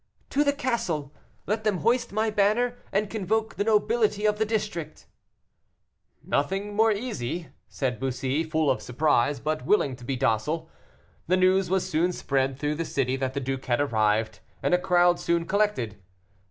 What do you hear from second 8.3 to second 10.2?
full of surprise, but willing to be